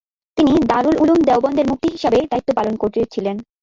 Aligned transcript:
তিনি 0.37 0.53
দারুল 0.71 0.95
উলুম 1.03 1.19
দেওবন্দের 1.27 1.69
মুফতি 1.71 1.87
হিসাবে 1.89 2.17
দায়িত্ব 2.31 2.49
পালন 2.57 2.75
করেছিলেন। 2.75 3.35